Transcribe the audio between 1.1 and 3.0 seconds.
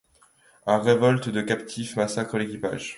des captifs massacre l’équipage.